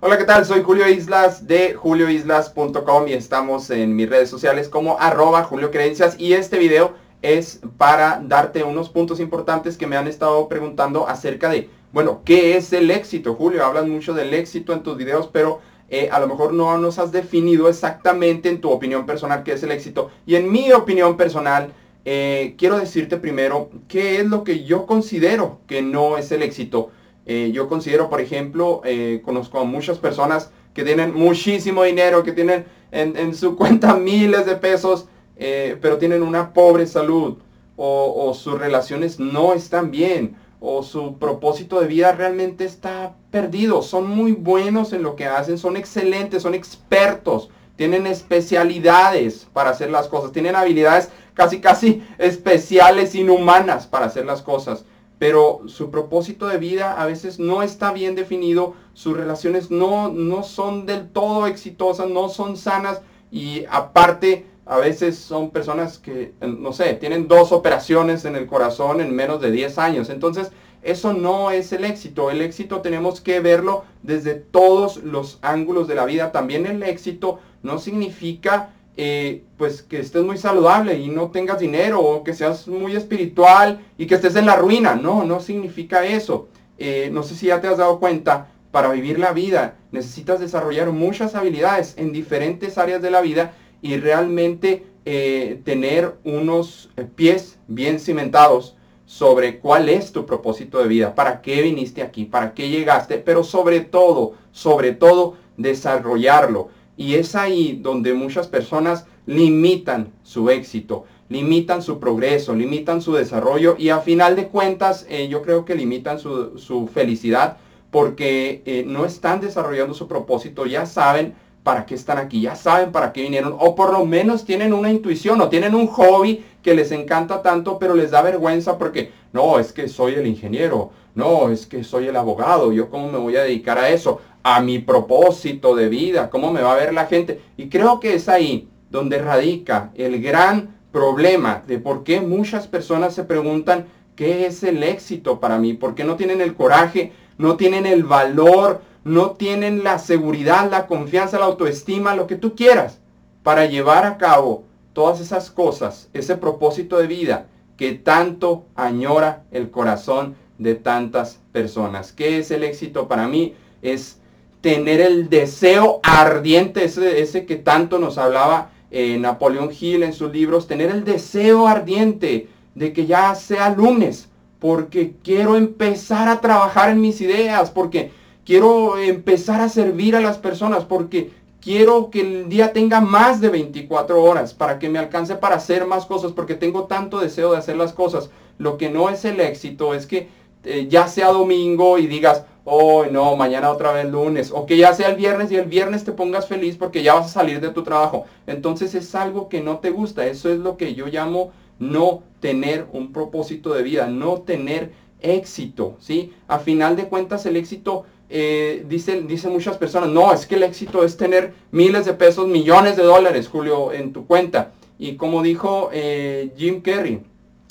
[0.00, 0.46] Hola, ¿qué tal?
[0.46, 6.14] Soy Julio Islas de julioislas.com y estamos en mis redes sociales como arroba Julio Creencias
[6.20, 11.48] y este video es para darte unos puntos importantes que me han estado preguntando acerca
[11.48, 13.34] de, bueno, ¿qué es el éxito?
[13.34, 15.58] Julio, hablas mucho del éxito en tus videos, pero
[15.90, 19.64] eh, a lo mejor no nos has definido exactamente en tu opinión personal qué es
[19.64, 20.12] el éxito.
[20.26, 21.72] Y en mi opinión personal,
[22.04, 26.92] eh, quiero decirte primero qué es lo que yo considero que no es el éxito.
[27.30, 32.32] Eh, yo considero, por ejemplo, eh, conozco a muchas personas que tienen muchísimo dinero, que
[32.32, 37.36] tienen en, su cuenta miles de pesos, eh, pero tienen una pobre salud,
[37.76, 43.82] o, sus relaciones no están bien, o su propósito de vida realmente está perdido.
[43.82, 49.90] Son muy buenos en lo que hacen, son excelentes, son expertos, tienen especialidades para hacer
[49.90, 54.86] las cosas, tienen habilidades casi, casi especiales, inhumanas para hacer las cosas
[55.18, 60.42] pero su propósito de vida a veces no está bien definido, sus relaciones no, no
[60.42, 66.72] son del todo exitosas, no son sanas y aparte a veces son personas que, no
[66.72, 70.10] sé, tienen dos operaciones en el corazón en menos de 10 años.
[70.10, 70.50] Entonces,
[70.82, 72.30] eso no es el éxito.
[72.30, 76.32] El éxito tenemos que verlo desde todos los ángulos de la vida.
[76.32, 82.00] También el éxito no significa eh, pues que estés muy saludable y no tengas dinero
[82.00, 84.96] o que seas muy espiritual y que estés en la ruina.
[84.96, 86.48] No, no significa eso.
[86.78, 90.90] Eh, no sé si ya te has dado cuenta, para vivir la vida necesitas desarrollar
[90.90, 98.00] muchas habilidades en diferentes áreas de la vida y realmente eh, tener unos pies bien
[98.00, 98.76] cimentados
[99.06, 103.42] sobre cuál es tu propósito de vida, para qué viniste aquí, para qué llegaste, pero
[103.42, 106.68] sobre todo, sobre todo, desarrollarlo.
[106.98, 113.76] Y es ahí donde muchas personas limitan su éxito, limitan su progreso, limitan su desarrollo
[113.78, 117.58] y a final de cuentas eh, yo creo que limitan su, felicidad
[117.92, 122.90] porque eh, no están desarrollando su propósito, ya saben para qué están aquí, ya saben
[122.90, 126.74] para qué vinieron o por lo menos tienen una intuición o tienen un hobby que
[126.74, 131.50] les encanta tanto pero les da vergüenza porque no, es que soy el ingeniero, no,
[131.50, 134.20] es que soy el abogado, yo cómo me voy a dedicar a eso
[134.56, 137.40] a mi propósito de vida, cómo me va a ver la gente.
[137.56, 143.14] Y creo que es ahí donde radica el gran problema de por qué muchas personas
[143.14, 143.86] se preguntan
[144.16, 148.04] qué es el éxito para mí, por qué no tienen el coraje, no tienen el
[148.04, 153.00] valor, no tienen la seguridad, la confianza, la autoestima, lo que tú quieras,
[153.42, 159.70] para llevar a cabo todas esas cosas, ese propósito de vida que tanto añora el
[159.70, 162.12] corazón de tantas personas.
[162.12, 163.54] ¿Qué es el éxito para mí?
[163.82, 164.17] Es
[164.60, 170.32] tener el deseo ardiente, ese, ese que tanto nos hablaba eh, Napoleón Hill en sus
[170.32, 176.90] libros, tener el deseo ardiente de que ya sea lunes, porque quiero empezar a trabajar
[176.90, 178.10] en mis ideas, porque
[178.44, 181.30] quiero empezar a servir a las personas, porque
[181.60, 185.86] quiero que el día tenga más de 24 horas para que me alcance para hacer
[185.86, 188.30] más cosas, porque tengo tanto deseo de hacer las cosas.
[188.58, 190.28] Lo que no es el éxito es que
[190.64, 194.92] eh, ya sea domingo y digas, oh no, mañana otra vez lunes, o que ya
[194.94, 197.70] sea el viernes y el viernes te pongas feliz porque ya vas a salir de
[197.70, 198.26] tu trabajo.
[198.46, 202.86] Entonces es algo que no te gusta, eso es lo que yo llamo no tener
[202.92, 206.32] un propósito de vida, no tener éxito, ¿sí?
[206.46, 210.62] A final de cuentas el éxito, eh, dicen dice muchas personas, no, es que el
[210.62, 214.72] éxito es tener miles de pesos, millones de dólares, Julio, en tu cuenta.
[214.98, 217.22] Y como dijo eh, Jim Carrey,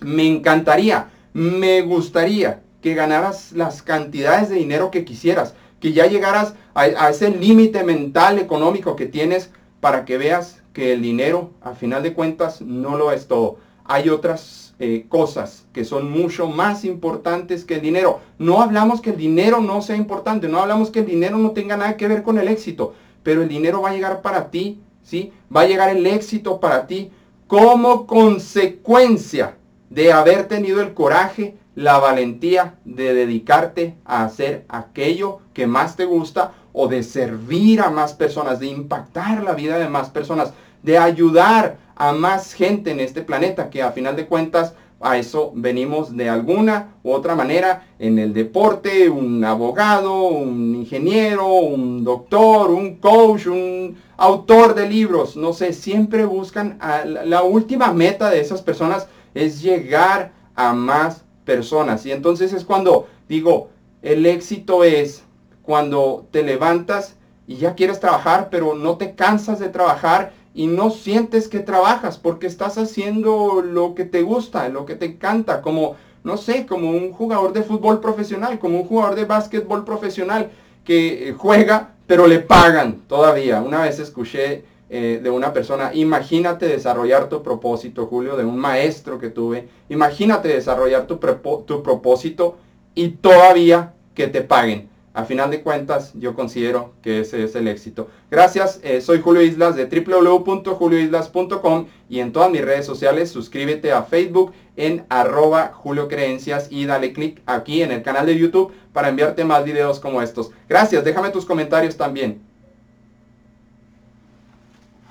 [0.00, 6.54] me encantaría, me gustaría que ganaras las cantidades de dinero que quisieras, que ya llegaras
[6.74, 12.02] a, ese límite mental económico que tienes para que veas que el dinero, a final
[12.02, 13.56] de cuentas, no lo es todo.
[13.84, 18.20] Hay otras eh, cosas que son mucho más importantes que el dinero.
[18.38, 21.76] No hablamos que el dinero no sea importante, no hablamos que el dinero no tenga
[21.76, 25.32] nada que ver con el éxito, pero el dinero va a llegar para ti, ¿sí?
[25.54, 27.10] Va a llegar el éxito para ti
[27.46, 29.56] como consecuencia
[29.88, 36.04] de haber tenido el coraje, la valentía de dedicarte a hacer aquello que más te
[36.04, 40.52] gusta o de servir a más personas, de impactar la vida de más personas,
[40.82, 45.52] de ayudar a más gente en este planeta, que a final de cuentas a eso
[45.54, 52.72] venimos de alguna u otra manera en el deporte, un abogado, un ingeniero, un doctor,
[52.72, 56.78] un coach, un autor de libros, no sé, siempre buscan
[57.24, 62.06] la última meta de esas personas es llegar a más personas.
[62.06, 63.70] Y entonces es cuando digo,
[64.02, 65.24] el éxito es
[65.62, 67.16] cuando te levantas
[67.48, 72.18] y ya quieres trabajar, pero no te cansas de trabajar y no sientes que trabajas
[72.18, 76.90] porque estás haciendo lo que te gusta, lo que te encanta, como, no sé, como
[76.90, 80.50] un jugador de fútbol profesional, como un jugador de básquetbol profesional
[80.84, 83.62] que juega pero le pagan todavía.
[83.62, 89.20] Una vez escuché eh, de una persona, imagínate desarrollar tu propósito, Julio, de un maestro
[89.20, 91.20] que tuve, imagínate desarrollar tu,
[91.64, 92.56] tu propósito
[92.94, 94.90] y todavía que te paguen.
[95.12, 98.08] A final de cuentas, yo considero que ese es el éxito.
[98.30, 104.02] Gracias, eh, soy Julio Islas de www.julioislas.com y en todas mis redes sociales suscríbete a
[104.02, 109.08] Facebook en arroba Julio Creencias y dale click aquí en el canal de YouTube para
[109.08, 110.50] enviarte más videos como estos.
[110.68, 112.49] Gracias, déjame tus comentarios también.